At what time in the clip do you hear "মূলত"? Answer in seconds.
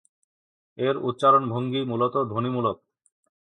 1.83-2.15